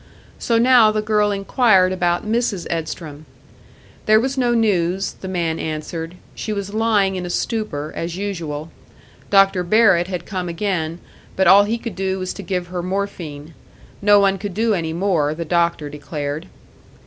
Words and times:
So 0.39 0.57
now 0.57 0.91
the 0.91 0.99
girl 1.03 1.29
inquired 1.29 1.91
about 1.91 2.25
Mrs. 2.25 2.65
Edstrom. 2.71 3.27
There 4.07 4.19
was 4.19 4.35
no 4.35 4.55
news, 4.55 5.11
the 5.21 5.27
man 5.27 5.59
answered; 5.59 6.15
she 6.33 6.51
was 6.51 6.73
lying 6.73 7.15
in 7.17 7.23
a 7.23 7.29
stupor, 7.29 7.93
as 7.95 8.17
usual. 8.17 8.71
Dr. 9.29 9.61
Barrett 9.61 10.07
had 10.07 10.25
come 10.25 10.49
again, 10.49 10.97
but 11.35 11.45
all 11.45 11.65
he 11.65 11.77
could 11.77 11.95
do 11.95 12.17
was 12.17 12.33
to 12.33 12.41
give 12.41 12.65
her 12.69 12.81
morphine. 12.81 13.53
No 14.01 14.19
one 14.19 14.39
could 14.39 14.55
do 14.55 14.73
any 14.73 14.91
more, 14.91 15.35
the 15.35 15.45
doctor 15.45 15.87
declared. 15.87 16.47